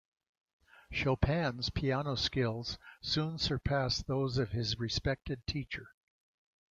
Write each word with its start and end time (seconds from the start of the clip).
Chopin's 0.91 1.69
piano 1.69 2.15
skills 2.15 2.79
soon 3.03 3.37
surpassed 3.37 4.07
those 4.07 4.39
of 4.39 4.49
his 4.49 4.79
respected 4.79 5.45
teacher. 5.45 5.89